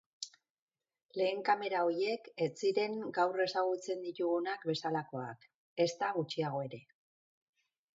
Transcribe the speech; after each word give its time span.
Lehen 1.21 1.43
kamera 1.49 1.83
horiek 1.89 2.31
ez 2.47 2.49
ziren 2.63 2.97
gaur 3.19 3.45
ezagutzen 3.47 4.03
ditugunak 4.09 4.69
bezalakoak, 4.75 5.49
ezta 5.89 6.15
gutxiago 6.21 6.69
ere. 6.71 6.87